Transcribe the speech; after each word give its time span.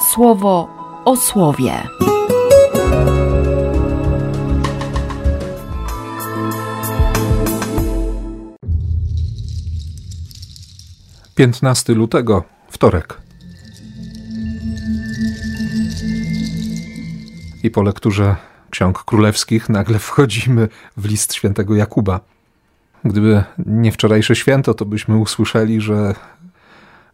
słowo 0.00 0.68
o 1.04 1.16
słowie. 1.16 1.72
Piętnasty 11.34 11.94
lutego, 11.94 12.44
wtorek. 12.68 13.20
I 17.62 17.70
po 17.70 17.82
lekturze 17.82 18.36
ksiąg 18.70 19.04
królewskich 19.04 19.68
nagle 19.68 19.98
wchodzimy 19.98 20.68
w 20.96 21.04
list 21.04 21.34
świętego 21.34 21.74
Jakuba. 21.74 22.20
Gdyby 23.04 23.44
nie 23.66 23.92
wczorajsze 23.92 24.36
święto, 24.36 24.74
to 24.74 24.84
byśmy 24.84 25.16
usłyszeli, 25.16 25.80
że, 25.80 26.14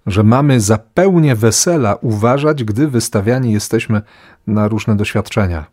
że 0.07 0.23
mamy 0.23 0.61
za 0.61 0.79
pełnię 0.79 1.37
wesela 1.37 1.95
uważać, 1.95 2.65
gdy 2.65 2.89
wystawiani 2.89 3.53
jesteśmy 3.53 4.03
na 4.47 4.69
różne 4.69 4.97
doświadczenia. 4.97 5.67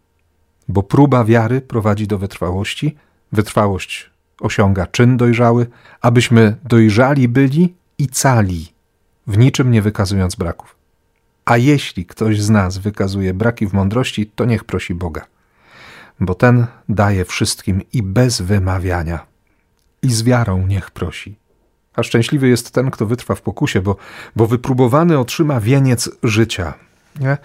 Bo 0.67 0.83
próba 0.83 1.25
wiary 1.25 1.61
prowadzi 1.61 2.07
do 2.07 2.17
wytrwałości, 2.17 2.95
wytrwałość 3.31 4.09
osiąga 4.41 4.87
czyn 4.87 5.17
dojrzały, 5.17 5.67
abyśmy 6.01 6.55
dojrzali 6.63 7.27
byli 7.27 7.75
i 7.97 8.07
cali, 8.07 8.73
w 9.27 9.37
niczym 9.37 9.71
nie 9.71 9.81
wykazując 9.81 10.35
braków. 10.35 10.75
A 11.45 11.57
jeśli 11.57 12.05
ktoś 12.05 12.41
z 12.41 12.49
nas 12.49 12.77
wykazuje 12.77 13.33
braki 13.33 13.67
w 13.67 13.73
mądrości, 13.73 14.31
to 14.35 14.45
niech 14.45 14.63
prosi 14.63 14.95
Boga, 14.95 15.25
bo 16.19 16.35
ten 16.35 16.65
daje 16.89 17.25
wszystkim 17.25 17.81
i 17.93 18.03
bez 18.03 18.41
wymawiania. 18.41 19.25
I 20.01 20.13
z 20.13 20.23
wiarą 20.23 20.67
niech 20.67 20.91
prosi. 20.91 21.40
A 21.95 22.03
szczęśliwy 22.03 22.47
jest 22.47 22.71
ten, 22.71 22.91
kto 22.91 23.05
wytrwa 23.05 23.35
w 23.35 23.41
pokusie, 23.41 23.81
bo, 23.81 23.95
bo 24.35 24.47
wypróbowany 24.47 25.19
otrzyma 25.19 25.59
wieniec 25.59 26.09
życia. 26.23 26.73
Nie? 27.19 27.37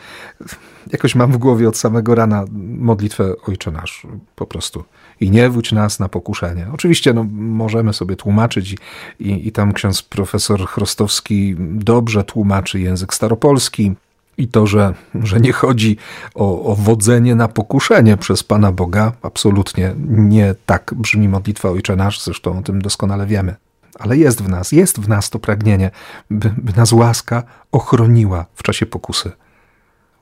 Jakoś 0.93 1.15
mam 1.15 1.33
w 1.33 1.37
głowie 1.37 1.69
od 1.69 1.77
samego 1.77 2.15
rana 2.15 2.45
modlitwę 2.79 3.35
Ojcze 3.49 3.71
Nasz, 3.71 4.07
po 4.37 4.47
prostu. 4.47 4.85
I 5.21 5.31
nie 5.31 5.51
wódź 5.51 5.73
nas 5.73 6.01
na 6.01 6.09
pokuszenie. 6.09 6.67
Oczywiście 6.73 7.15
no, 7.15 7.27
możemy 7.33 7.93
sobie 7.93 8.17
tłumaczyć 8.17 8.73
i, 8.73 8.77
i, 9.21 9.49
i 9.49 9.53
tam 9.53 9.73
ksiądz 9.73 10.03
profesor 10.03 10.67
Chrostowski 10.67 11.57
dobrze 11.59 12.25
tłumaczy 12.25 12.81
język 12.81 13.15
staropolski, 13.15 13.95
i 14.39 14.49
to, 14.49 14.67
że, 14.67 14.95
że 15.15 15.41
nie 15.41 15.53
chodzi 15.53 15.97
o, 16.35 16.65
o 16.65 16.75
wodzenie 16.75 17.35
na 17.35 17.49
pokuszenie 17.49 18.17
przez 18.17 18.43
Pana 18.43 18.73
Boga, 18.73 19.13
absolutnie 19.23 19.95
nie 20.09 20.55
tak 20.67 20.95
brzmi 20.97 21.29
modlitwa 21.29 21.71
Ojcze 21.71 21.97
Nasz, 21.97 22.25
zresztą 22.25 22.59
o 22.59 22.63
tym 22.63 22.83
doskonale 22.83 23.27
wiemy. 23.27 23.55
Ale 23.99 24.17
jest 24.17 24.43
w 24.43 24.49
nas, 24.49 24.73
jest 24.73 25.01
w 25.01 25.09
nas 25.09 25.31
to 25.31 25.39
pragnienie, 25.39 25.91
by, 26.31 26.55
by 26.57 26.73
nas 26.73 26.93
łaska 26.93 27.43
ochroniła 27.73 28.47
w 28.55 28.63
czasie 28.63 28.87
pokusy. 28.87 29.33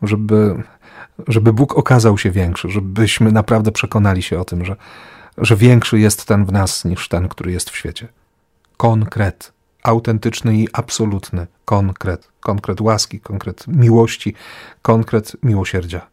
Żeby, 0.03 0.63
żeby 1.29 1.53
Bóg 1.53 1.79
okazał 1.79 2.19
się 2.19 2.31
większy, 2.31 2.71
żebyśmy 2.71 3.33
naprawdę 3.33 3.73
przekonali 3.73 4.23
się 4.23 4.41
o 4.41 4.45
tym, 4.45 4.65
że, 4.65 4.77
że 5.39 5.57
większy 5.57 5.99
jest 5.99 6.27
ten 6.27 6.45
w 6.45 6.53
nas 6.53 6.85
niż 6.85 7.09
ten, 7.09 7.29
który 7.29 7.53
jest 7.53 7.71
w 7.71 7.77
świecie. 7.77 8.09
Konkret, 8.77 9.53
autentyczny 9.83 10.57
i 10.57 10.69
absolutny 10.73 11.47
konkret, 11.65 12.29
konkret 12.41 12.81
łaski, 12.81 13.21
konkret 13.21 13.67
miłości, 13.69 14.35
konkret 14.83 15.37
miłosierdzia. 15.43 16.07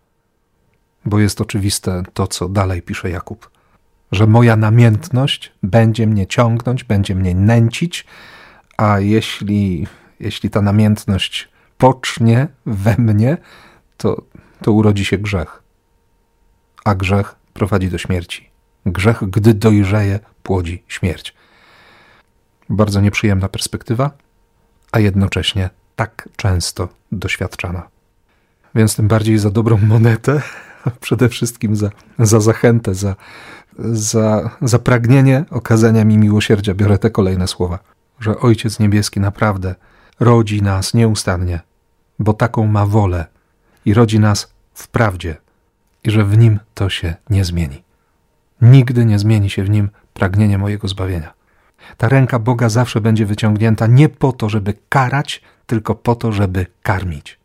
Bo 1.05 1.19
jest 1.19 1.41
oczywiste 1.41 2.03
to, 2.13 2.27
co 2.27 2.49
dalej 2.49 2.81
pisze 2.81 3.09
Jakub, 3.09 3.49
że 4.11 4.27
moja 4.27 4.55
namiętność 4.55 5.51
będzie 5.63 6.07
mnie 6.07 6.27
ciągnąć, 6.27 6.83
będzie 6.83 7.15
mnie 7.15 7.35
nęcić, 7.35 8.05
a 8.77 8.99
jeśli, 8.99 9.87
jeśli 10.19 10.49
ta 10.49 10.61
namiętność 10.61 11.49
pocznie 11.77 12.47
we 12.65 12.95
mnie, 12.97 13.37
to, 13.97 14.21
to 14.61 14.71
urodzi 14.71 15.05
się 15.05 15.17
grzech. 15.17 15.63
A 16.83 16.95
grzech 16.95 17.35
prowadzi 17.53 17.89
do 17.89 17.97
śmierci. 17.97 18.49
Grzech, 18.85 19.29
gdy 19.29 19.53
dojrzeje, 19.53 20.19
płodzi 20.43 20.83
śmierć. 20.87 21.33
Bardzo 22.69 23.01
nieprzyjemna 23.01 23.49
perspektywa, 23.49 24.11
a 24.91 24.99
jednocześnie 24.99 25.69
tak 25.95 26.29
często 26.35 26.89
doświadczana. 27.11 27.87
Więc 28.75 28.95
tym 28.95 29.07
bardziej 29.07 29.37
za 29.37 29.49
dobrą 29.49 29.77
monetę, 29.77 30.41
przede 31.01 31.29
wszystkim 31.29 31.75
za, 31.75 31.89
za 32.19 32.39
zachętę, 32.39 32.95
za, 32.95 33.15
za, 33.81 34.49
za 34.61 34.79
pragnienie 34.79 35.45
okazania 35.49 36.05
mi 36.05 36.17
miłosierdzia, 36.17 36.73
biorę 36.73 36.97
te 36.97 37.09
kolejne 37.09 37.47
słowa, 37.47 37.79
że 38.19 38.39
Ojciec 38.39 38.79
Niebieski 38.79 39.19
naprawdę 39.19 39.75
rodzi 40.19 40.61
nas 40.61 40.93
nieustannie, 40.93 41.59
bo 42.19 42.33
taką 42.33 42.67
ma 42.67 42.85
wolę 42.85 43.25
i 43.85 43.93
rodzi 43.93 44.19
nas 44.19 44.53
w 44.73 44.87
prawdzie 44.87 45.37
i 46.03 46.11
że 46.11 46.25
w 46.25 46.37
nim 46.37 46.59
to 46.73 46.89
się 46.89 47.15
nie 47.29 47.45
zmieni. 47.45 47.83
Nigdy 48.61 49.05
nie 49.05 49.19
zmieni 49.19 49.49
się 49.49 49.63
w 49.63 49.69
nim 49.69 49.89
pragnienie 50.13 50.57
mojego 50.57 50.87
zbawienia. 50.87 51.33
Ta 51.97 52.09
ręka 52.09 52.39
Boga 52.39 52.69
zawsze 52.69 53.01
będzie 53.01 53.25
wyciągnięta 53.25 53.87
nie 53.87 54.09
po 54.09 54.31
to, 54.31 54.49
żeby 54.49 54.73
karać, 54.89 55.41
tylko 55.65 55.95
po 55.95 56.15
to, 56.15 56.31
żeby 56.31 56.65
karmić. 56.81 57.39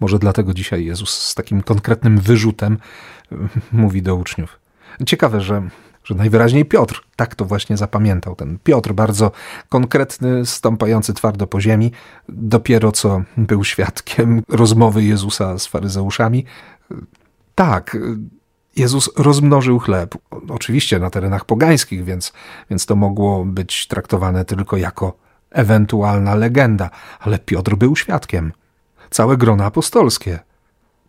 Może 0.00 0.18
dlatego 0.18 0.54
dzisiaj 0.54 0.84
Jezus 0.84 1.10
z 1.10 1.34
takim 1.34 1.62
konkretnym 1.62 2.18
wyrzutem 2.18 2.78
mówi 3.72 4.02
do 4.02 4.16
uczniów. 4.16 4.65
Ciekawe, 5.06 5.40
że, 5.40 5.68
że 6.04 6.14
najwyraźniej 6.14 6.64
Piotr 6.64 7.02
tak 7.16 7.34
to 7.34 7.44
właśnie 7.44 7.76
zapamiętał. 7.76 8.36
Ten 8.36 8.58
Piotr, 8.64 8.92
bardzo 8.92 9.30
konkretny, 9.68 10.46
stąpający 10.46 11.14
twardo 11.14 11.46
po 11.46 11.60
ziemi, 11.60 11.92
dopiero 12.28 12.92
co 12.92 13.22
był 13.36 13.64
świadkiem 13.64 14.42
rozmowy 14.48 15.04
Jezusa 15.04 15.58
z 15.58 15.66
faryzeuszami. 15.66 16.44
Tak, 17.54 17.96
Jezus 18.76 19.10
rozmnożył 19.16 19.78
chleb. 19.78 20.14
Oczywiście 20.48 20.98
na 20.98 21.10
terenach 21.10 21.44
pogańskich, 21.44 22.04
więc, 22.04 22.32
więc 22.70 22.86
to 22.86 22.96
mogło 22.96 23.44
być 23.44 23.86
traktowane 23.86 24.44
tylko 24.44 24.76
jako 24.76 25.16
ewentualna 25.50 26.34
legenda, 26.34 26.90
ale 27.20 27.38
Piotr 27.38 27.76
był 27.76 27.96
świadkiem. 27.96 28.52
Całe 29.10 29.36
grono 29.36 29.64
apostolskie 29.64 30.38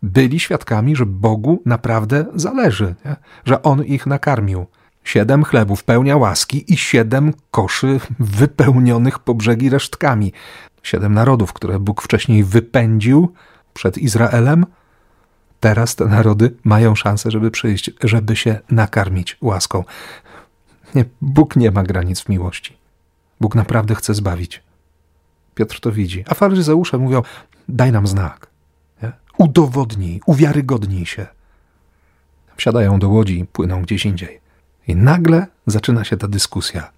byli 0.02 0.40
świadkami, 0.40 0.96
że 0.96 1.06
Bogu 1.06 1.62
naprawdę 1.66 2.26
zależy, 2.34 2.94
nie? 3.04 3.16
że 3.44 3.62
On 3.62 3.84
ich 3.84 4.06
nakarmił. 4.06 4.66
Siedem 5.04 5.44
chlebów 5.44 5.84
pełnia 5.84 6.16
łaski 6.16 6.72
i 6.72 6.76
siedem 6.76 7.32
koszy 7.50 8.00
wypełnionych 8.18 9.18
po 9.18 9.34
brzegi 9.34 9.70
resztkami. 9.70 10.32
Siedem 10.82 11.14
narodów, 11.14 11.52
które 11.52 11.78
Bóg 11.78 12.02
wcześniej 12.02 12.44
wypędził 12.44 13.32
przed 13.74 13.98
Izraelem– 13.98 14.66
Teraz 15.60 15.96
te 15.96 16.04
narody 16.04 16.54
mają 16.64 16.94
szansę, 16.94 17.30
żeby 17.30 17.50
przyjść, 17.50 17.90
żeby 18.04 18.36
się 18.36 18.60
nakarmić 18.70 19.36
łaską. 19.40 19.84
Nie, 20.94 21.04
Bóg 21.20 21.56
nie 21.56 21.70
ma 21.70 21.82
granic 21.82 22.20
w 22.20 22.28
miłości. 22.28 22.76
Bóg 23.40 23.54
naprawdę 23.54 23.94
chce 23.94 24.14
zbawić. 24.14 24.62
Piotr 25.54 25.80
to 25.80 25.92
widzi. 25.92 26.24
A 26.28 26.34
faryzeusze 26.34 26.98
mówią: 26.98 27.22
daj 27.68 27.92
nam 27.92 28.06
znak. 28.06 28.46
Udowodnij, 29.38 30.20
uwiarygodnij 30.26 31.06
się. 31.06 31.26
Wsiadają 32.56 32.98
do 32.98 33.08
łodzi 33.08 33.38
i 33.40 33.44
płyną 33.44 33.82
gdzieś 33.82 34.06
indziej. 34.06 34.40
I 34.88 34.96
nagle 34.96 35.46
zaczyna 35.66 36.04
się 36.04 36.16
ta 36.16 36.28
dyskusja. 36.28 36.90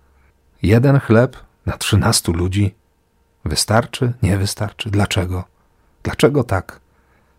Jeden 0.63 1.01
chleb 1.01 1.37
na 1.67 1.77
trzynastu 1.77 2.33
ludzi 2.33 2.75
wystarczy, 3.45 4.13
nie 4.23 4.39
wystarczy? 4.39 4.91
Dlaczego? 4.91 5.45
Dlaczego 6.03 6.45
tak? 6.45 6.81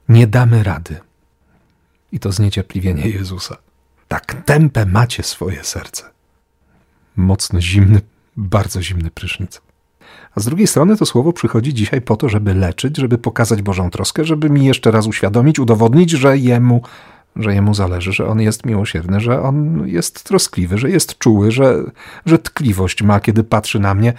Nie 0.09 0.28
damy 0.28 0.63
rady 0.63 1.00
i 2.12 2.19
to 2.19 2.31
zniecierpliwienie 2.31 3.09
Jezusa. 3.09 3.57
Tak 4.07 4.44
tępe 4.45 4.85
macie 4.85 5.23
swoje 5.23 5.63
serce. 5.63 6.03
Mocno 7.16 7.62
zimny, 7.62 8.01
bardzo 8.38 8.81
zimny 8.81 9.12
prysznic. 9.12 9.62
A 10.36 10.40
z 10.40 10.46
drugiej 10.46 10.68
strony 10.68 10.98
to 10.98 11.06
słowo 11.06 11.34
przychodzi 11.34 11.74
dzisiaj 11.74 12.02
po 12.02 12.18
to, 12.18 12.30
żeby 12.30 12.54
leczyć, 12.54 12.98
żeby 12.98 13.18
pokazać 13.18 13.62
Bożą 13.62 13.90
troskę, 13.90 14.25
żeby 14.25 14.50
mi 14.50 14.66
jeszcze 14.66 14.92
raz 14.92 15.08
uświadomić, 15.08 15.60
udowodnić, 15.60 16.12
że 16.12 16.38
jemu, 16.38 16.81
że 17.36 17.54
jemu 17.54 17.74
zależy, 17.74 18.13
że 18.13 18.28
on 18.28 18.42
jest 18.42 18.66
miłosierny, 18.66 19.19
że 19.19 19.42
on 19.42 19.88
jest 19.88 20.24
troskliwy, 20.24 20.78
że 20.78 20.90
jest 20.90 21.18
czuły, 21.18 21.52
że, 21.52 21.84
że 22.25 22.40
tkliwość 22.40 23.04
ma, 23.04 23.19
kiedy 23.19 23.44
patrzy 23.44 23.80
na 23.80 23.94
mnie, 23.94 24.13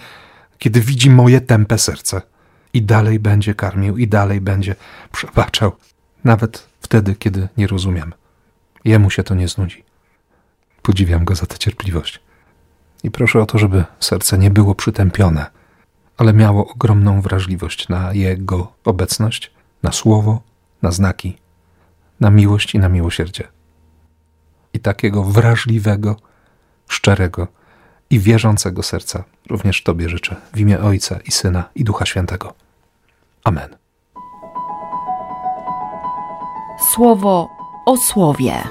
kiedy 0.57 0.81
widzi 0.81 1.09
moje 1.09 1.41
tępe 1.41 1.77
serce. 1.77 2.21
I 2.73 2.81
dalej 2.81 3.19
będzie 3.19 3.55
karmił, 3.55 3.97
i 3.97 4.07
dalej 4.07 4.41
będzie 4.41 4.75
przebaczał, 5.11 5.71
nawet 6.23 6.67
wtedy, 6.81 7.15
kiedy 7.15 7.47
nie 7.57 7.67
rozumiem. 7.67 8.13
Jemu 8.85 9.09
się 9.09 9.23
to 9.23 9.35
nie 9.35 9.47
znudzi. 9.47 9.83
Podziwiam 10.81 11.25
go 11.25 11.35
za 11.35 11.45
tę 11.45 11.57
cierpliwość. 11.57 12.19
I 13.03 13.11
proszę 13.11 13.41
o 13.41 13.45
to, 13.45 13.57
żeby 13.57 13.83
serce 13.99 14.37
nie 14.37 14.49
było 14.51 14.75
przytępione, 14.75 15.45
ale 16.23 16.33
miało 16.33 16.67
ogromną 16.67 17.21
wrażliwość 17.21 17.89
na 17.89 18.13
Jego 18.13 18.73
obecność, 18.85 19.51
na 19.83 19.91
słowo, 19.91 20.41
na 20.81 20.91
znaki, 20.91 21.37
na 22.19 22.29
miłość 22.29 22.75
i 22.75 22.79
na 22.79 22.89
miłosierdzie. 22.89 23.47
I 24.73 24.79
takiego 24.79 25.23
wrażliwego, 25.23 26.15
szczerego 26.87 27.47
i 28.09 28.19
wierzącego 28.19 28.83
serca 28.83 29.23
również 29.49 29.83
Tobie 29.83 30.09
życzę 30.09 30.35
w 30.53 30.59
imię 30.59 30.79
Ojca 30.79 31.19
i 31.25 31.31
Syna 31.31 31.69
i 31.75 31.83
Ducha 31.83 32.05
Świętego. 32.05 32.53
Amen. 33.43 33.75
Słowo 36.93 37.49
o 37.85 37.97
słowie. 37.97 38.63